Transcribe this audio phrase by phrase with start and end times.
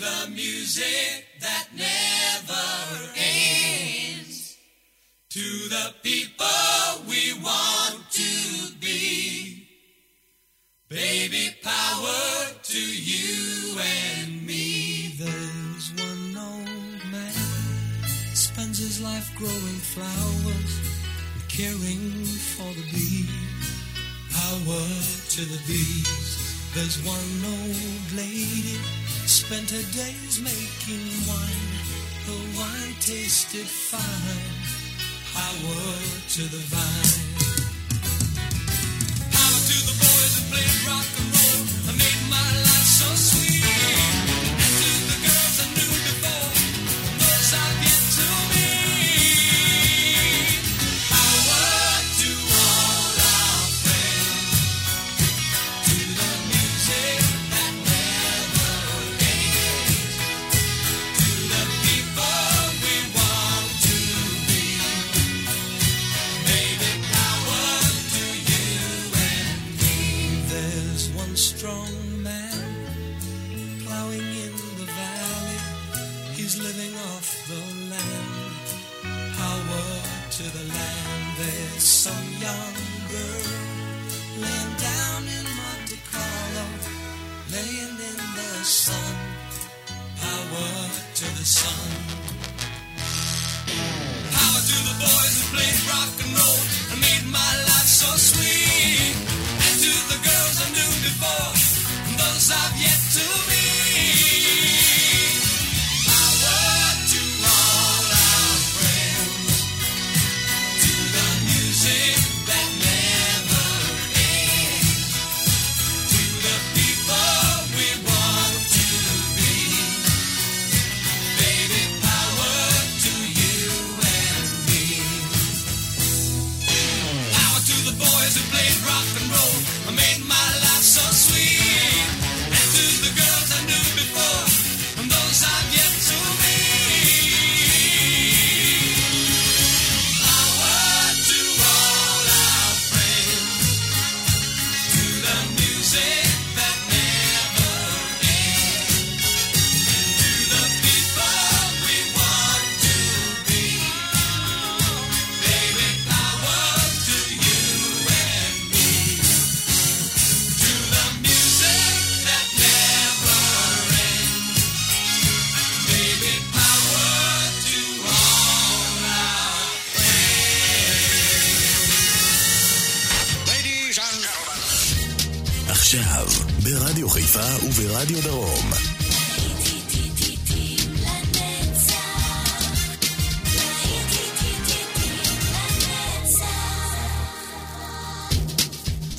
[0.00, 2.68] the music that never
[3.16, 4.56] ends.
[5.28, 9.68] To the people we want to be.
[10.88, 15.14] Baby power to you and me.
[15.18, 17.34] There's one old man
[18.32, 20.72] spends his life growing flowers
[21.34, 22.24] and caring
[22.56, 23.68] for the bees.
[24.32, 24.86] Power
[25.28, 26.72] to the bees.
[26.74, 28.99] There's one old lady
[29.50, 31.74] spent her days making wine.
[32.26, 34.54] The wine tasted fine.
[35.34, 37.24] I worked to the vine.
[39.34, 41.29] Power to the boys and played rock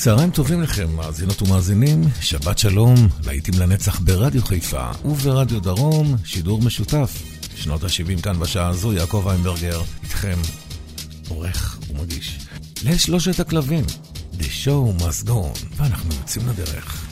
[0.03, 2.95] צהריים טובים לכם, מאזינות ומאזינים, שבת שלום,
[3.25, 7.23] להיטים לנצח ברדיו חיפה וברדיו דרום, שידור משותף.
[7.55, 10.37] שנות ה-70 כאן בשעה הזו, יעקב איינברגר, איתכם,
[11.29, 12.39] עורך ומגיש.
[12.83, 13.85] לשלושת הכלבים,
[14.39, 17.10] The Show Must Go, ואנחנו יוצאים לדרך.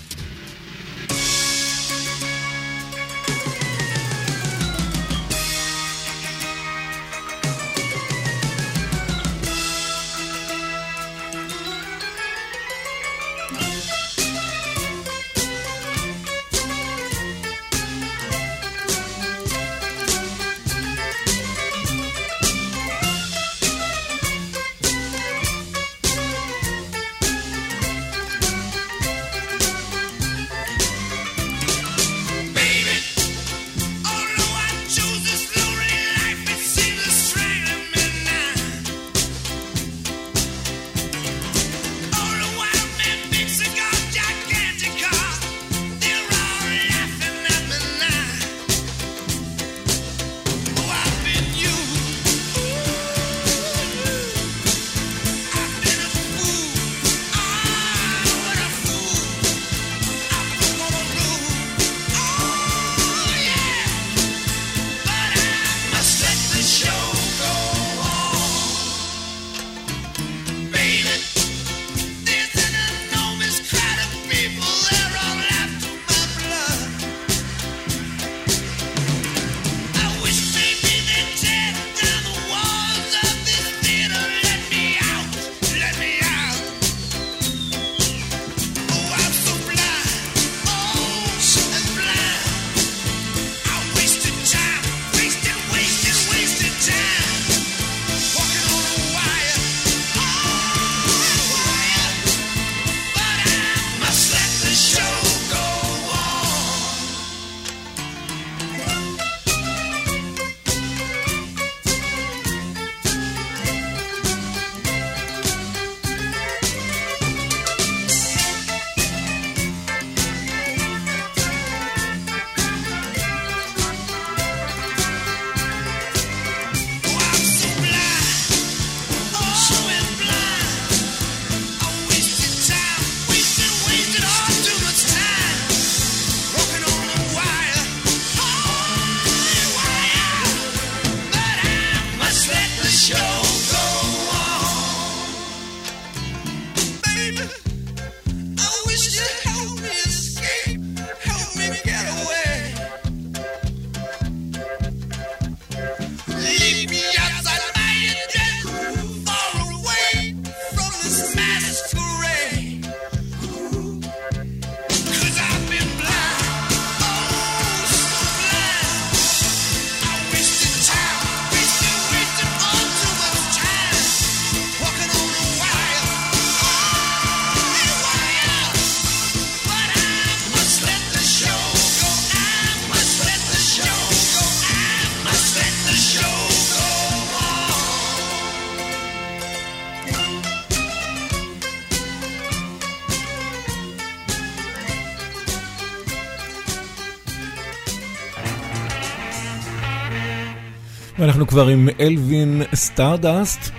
[201.20, 203.72] ואנחנו כבר עם אלווין סטארדסט,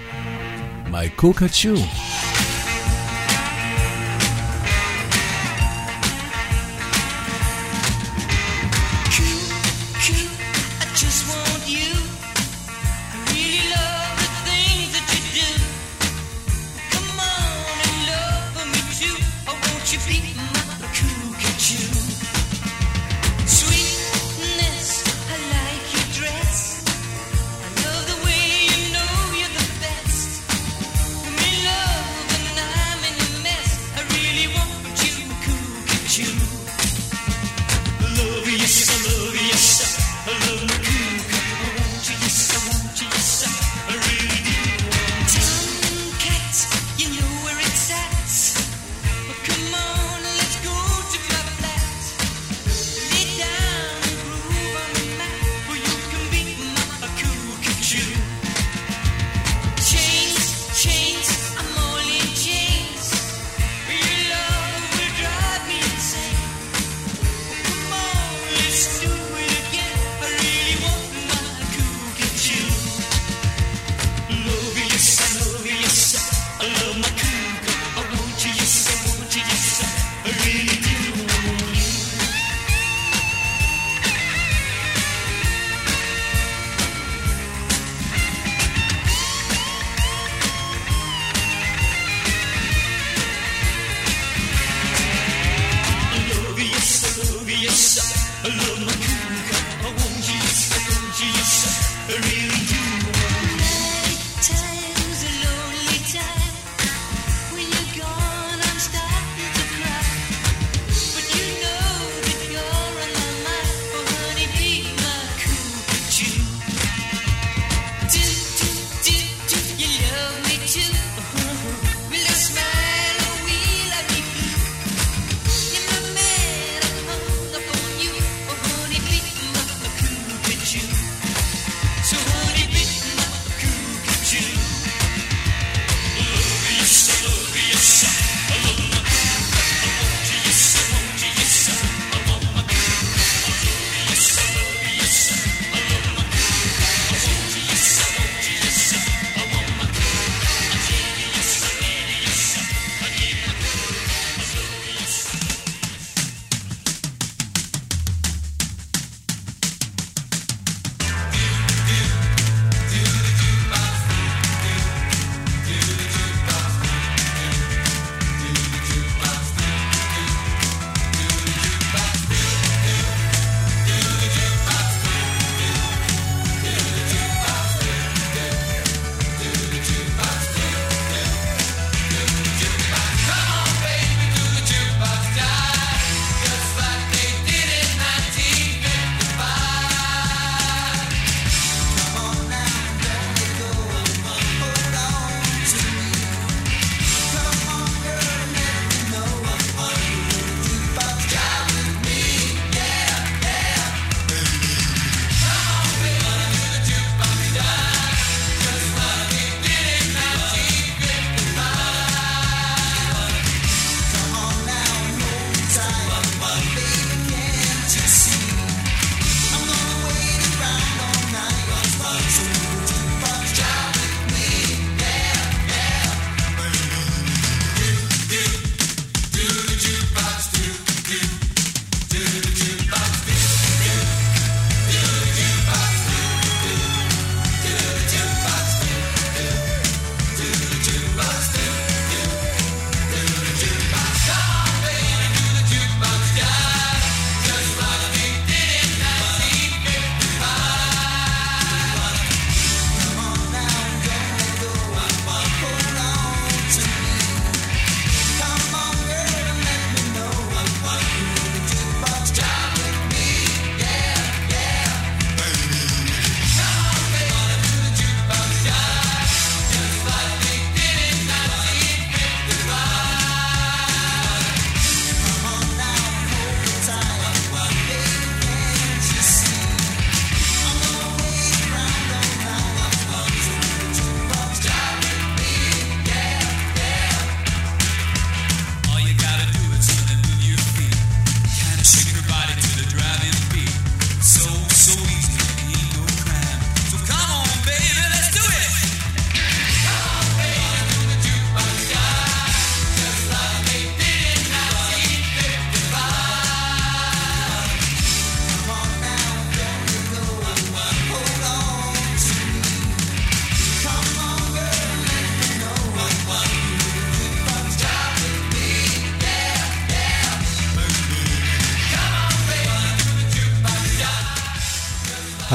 [0.92, 2.09] My Cook at.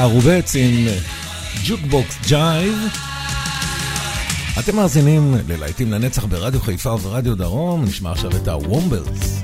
[0.06, 0.86] הרובץ עם
[1.64, 2.74] ג'וקבוקס ג'ייב.
[4.58, 9.42] אתם מאזינים ללהיטים לנצח ברדיו חיפה וברדיו דרום, נשמע עכשיו את הוומבלס.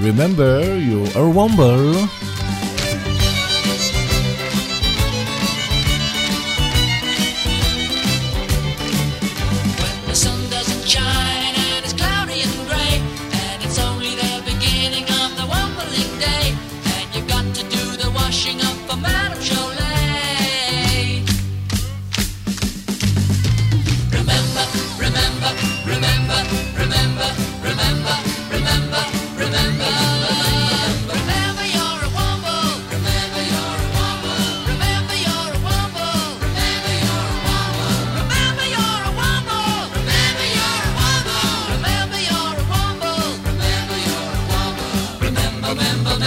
[0.00, 2.29] Remember, you are womble.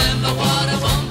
[0.06, 1.03] and the water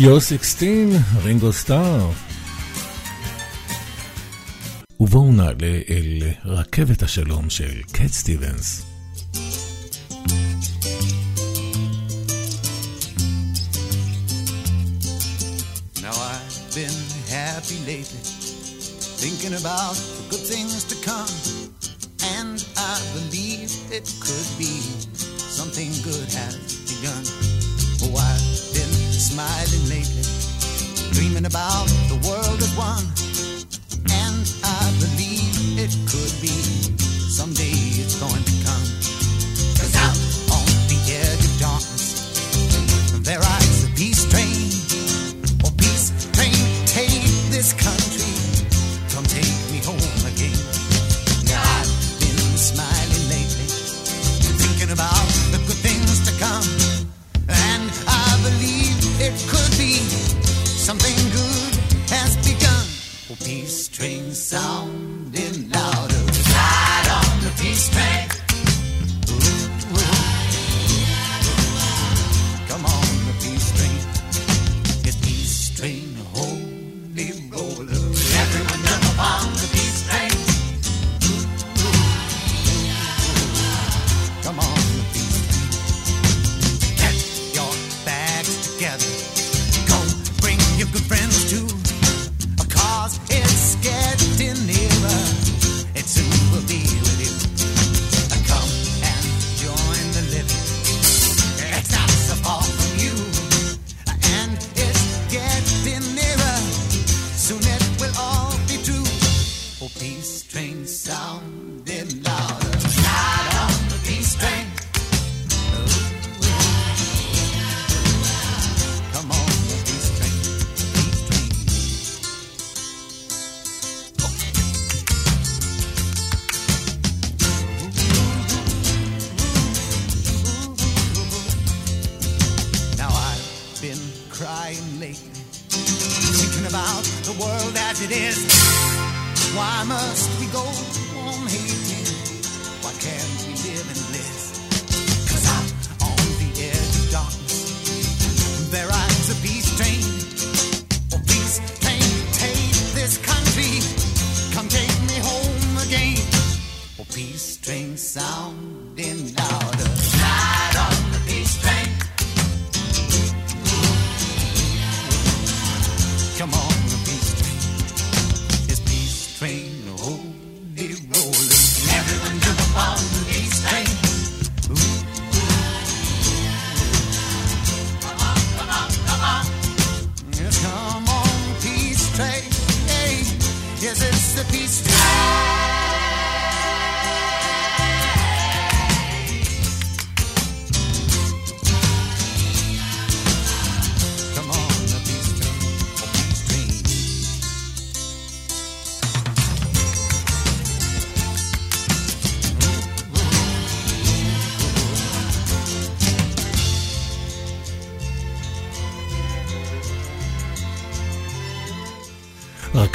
[0.00, 0.68] You're 16,
[1.22, 2.10] רינגו סטאר.
[5.00, 8.82] ובואו נעלה אל רכבת השלום של קט סטיבנס.
[19.22, 21.34] Thinking about the good things to come,
[22.38, 22.56] and
[22.92, 24.74] I believe it could be
[25.58, 26.56] something good has
[26.90, 27.59] begun
[29.40, 30.22] smiling lately,
[31.12, 33.29] dreaming about the world as one.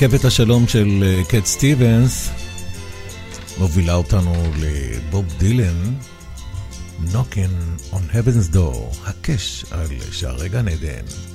[0.06, 2.30] רכבת השלום של אה, קט סטיבנס
[3.58, 5.94] מובילה אותנו לבוב דילן,
[7.12, 11.35] Knockin on Heaven's Door, הקש על שערי גן עדן.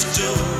[0.00, 0.57] just do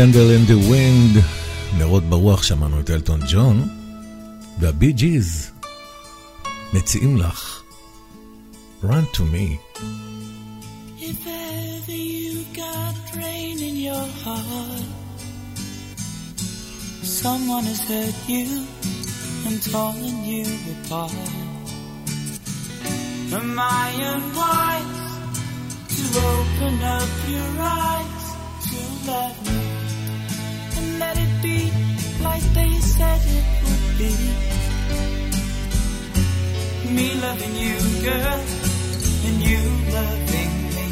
[0.00, 1.24] Candle in the Wind,
[1.78, 3.68] נרות ברוח שמענו את אלטון ג'ון,
[4.58, 5.50] והבי ג'יז
[6.72, 7.62] מציעים לך
[8.82, 9.58] Run to me.
[11.00, 14.88] If ever you got rain in your heart,
[17.22, 18.48] someone has hurt you
[19.46, 21.30] and torn you apart.
[23.38, 23.50] Am
[23.84, 25.02] I unwise
[25.96, 27.50] to open up your
[27.84, 28.24] eyes
[28.66, 28.78] to
[29.10, 29.59] love me?
[34.00, 34.10] be.
[36.94, 37.76] Me loving you,
[38.08, 38.40] girl,
[39.26, 39.62] and you
[39.96, 40.88] loving me.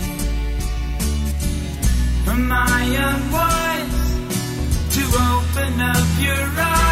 [2.32, 4.00] Am I unwise
[4.94, 6.87] to open up your eyes?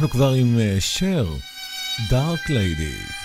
[0.00, 1.26] אנחנו כבר עם שר,
[2.10, 3.19] דארק ליידי.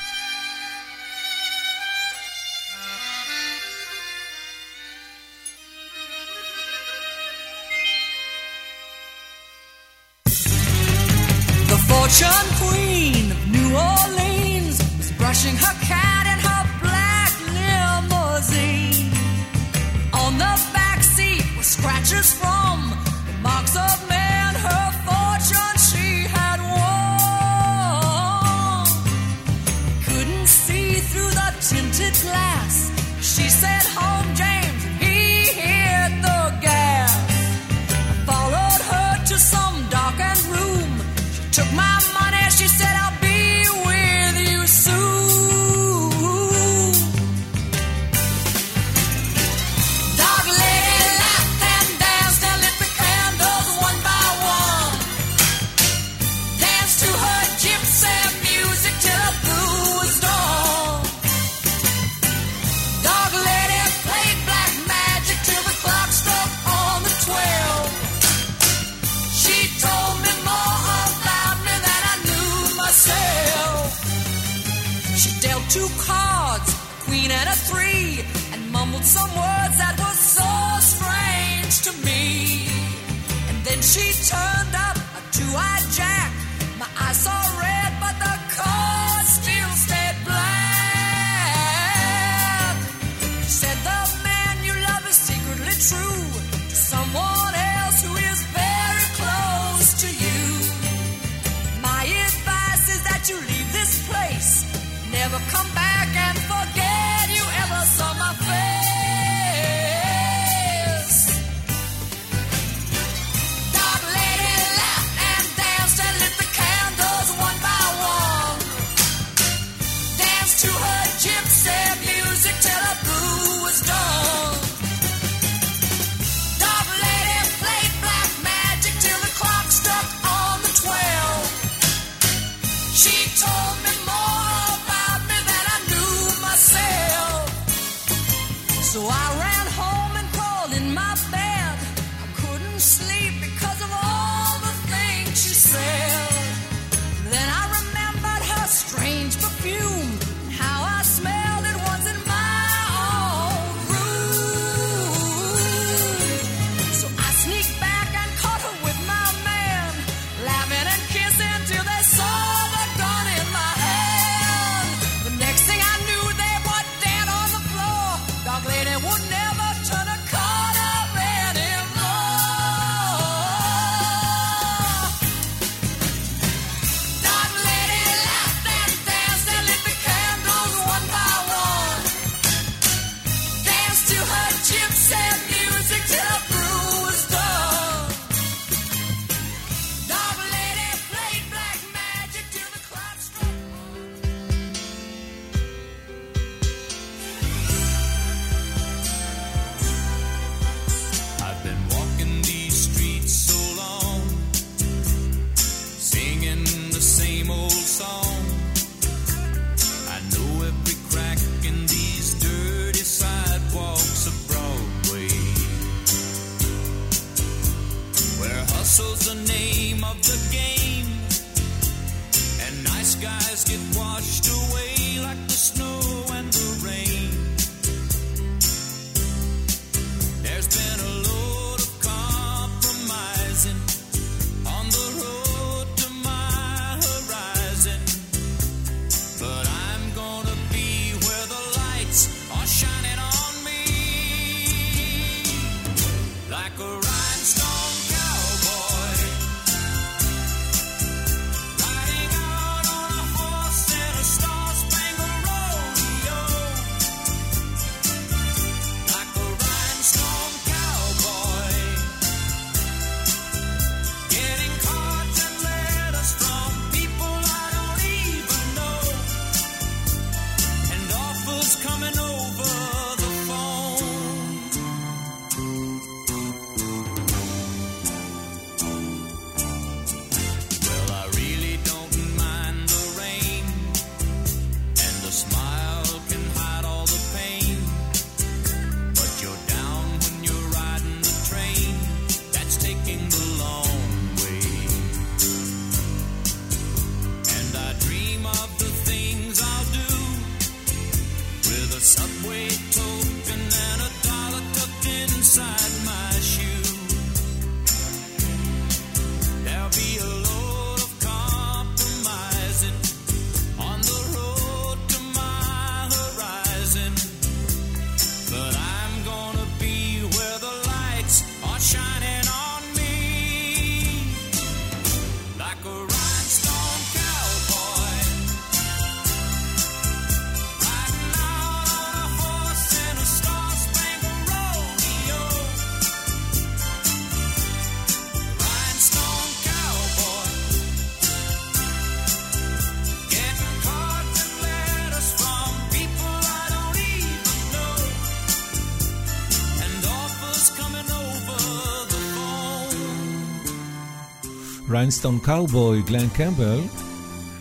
[354.96, 356.80] ריינסטון קאובוי, גלן קמבל,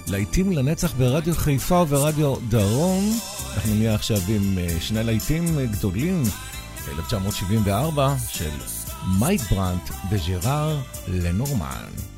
[0.08, 3.18] להיטים לנצח ברדיו חיפה ורדיו דרום.
[3.54, 6.22] אנחנו נהיה עכשיו עם אה, שני להיטים גדולים,
[6.98, 8.50] 1974, של
[9.18, 12.13] מייק ברנט וג'ראר לנורמן.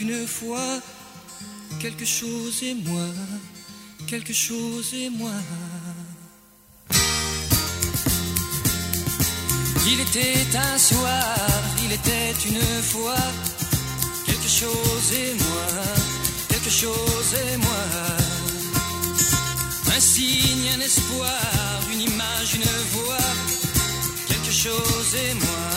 [0.00, 0.80] une fois
[1.80, 3.08] quelque chose et moi,
[4.06, 5.38] quelque chose et moi.
[9.86, 11.36] Il était un soir,
[11.84, 13.16] il était une fois,
[14.26, 15.84] quelque chose et moi,
[16.48, 17.84] quelque chose et moi.
[19.96, 23.30] Un signe, un espoir, une image, une voix,
[24.28, 25.70] quelque chose et moi,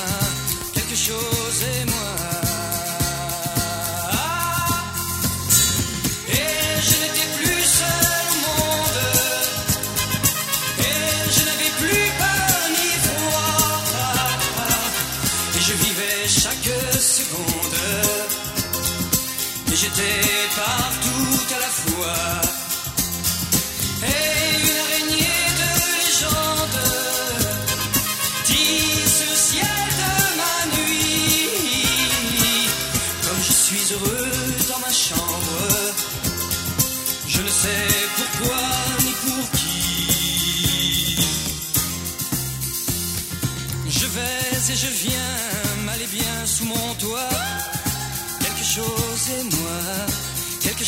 [0.73, 2.50] quelque chose et moi.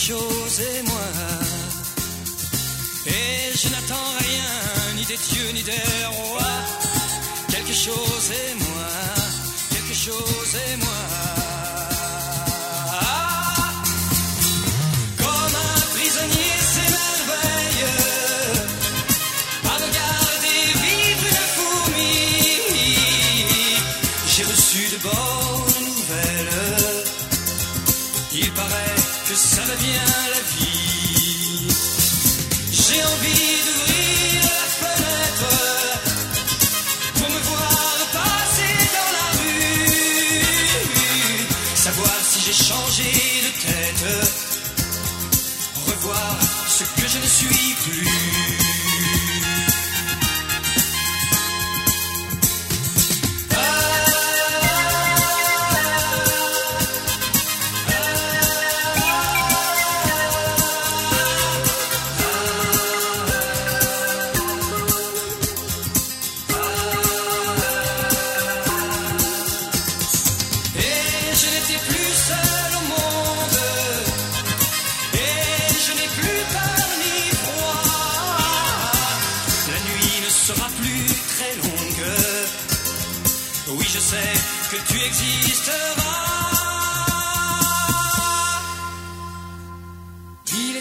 [0.04, 1.10] chose et moi.
[3.08, 6.60] Et je n'attends rien, ni des dieux, ni des rois.
[7.48, 8.90] Quelque chose et moi,
[9.70, 11.43] quelque chose et moi.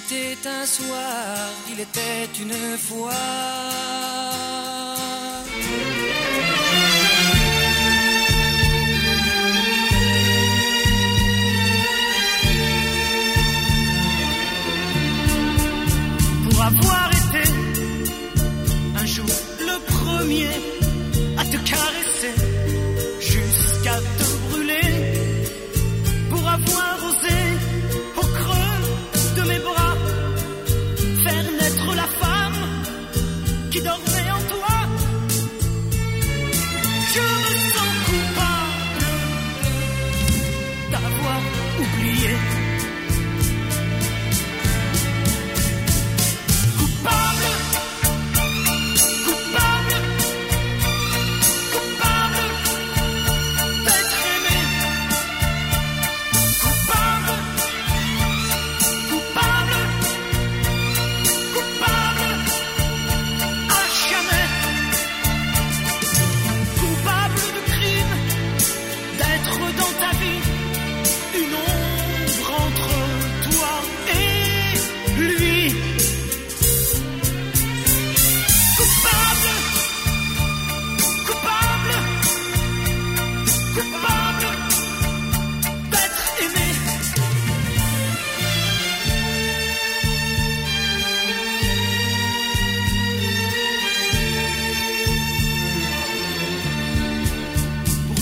[0.09, 3.13] C'était un soir, il était une fois.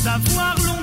[0.02, 0.79] savoir long.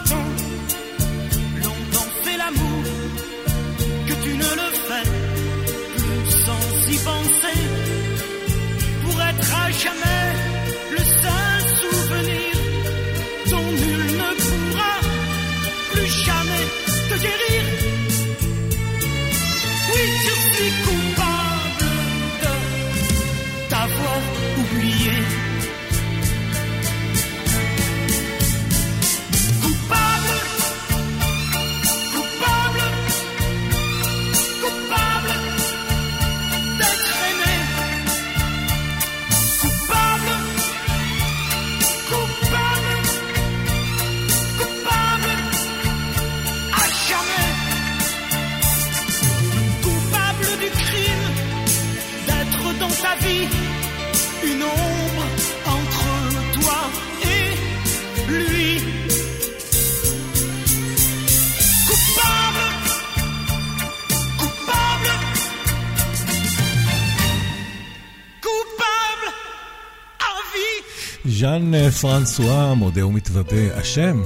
[71.68, 74.24] ז'אן אה, פרנסואה, מודה ומתוודה, אשם.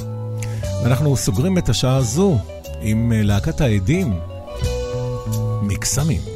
[0.84, 2.38] ואנחנו סוגרים את השעה הזו
[2.82, 4.14] עם אה, להקת העדים
[5.62, 6.31] מקסמים.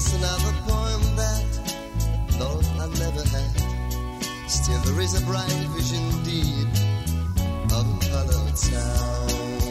[0.00, 1.44] That's another poem that
[2.38, 4.50] thought I never had.
[4.50, 6.68] Still there is a bright vision deep
[7.70, 9.69] of a colored town.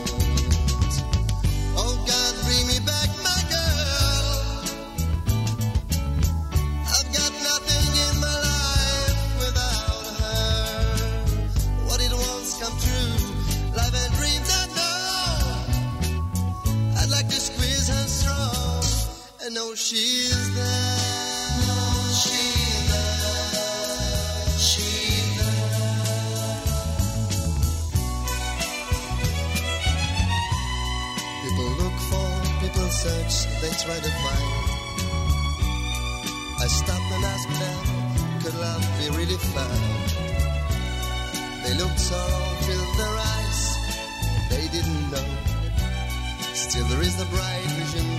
[19.52, 20.64] know she's there.
[22.14, 23.40] She's there.
[31.44, 32.30] People look for,
[32.62, 34.50] people search, they try to find.
[36.60, 37.86] I stop and ask them,
[38.44, 40.08] could love be really found?
[41.64, 43.78] They looked sorrow, filled their eyes,
[44.50, 45.30] they didn't know.
[46.54, 48.19] Still there is the bright vision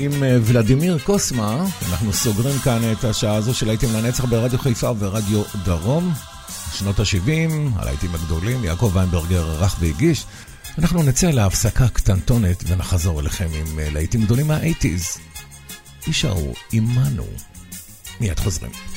[0.00, 1.66] עם אה, ולדימיר קוסמה.
[1.90, 6.12] אנחנו סוגרים כאן את השעה הזו של להיטים לנצח ברדיו חיפה ורדיו דרום.
[6.72, 10.24] שנות ה-70, הלהיטים הגדולים, יעקב ויינברגר ערך והגיש.
[10.78, 15.18] אנחנו נצא להפסקה קטנטונת ונחזור אליכם עם אה, להיטים גדולים מה-80's.
[16.06, 17.26] יישארו עמנו.
[18.20, 18.89] מיד חוזרים.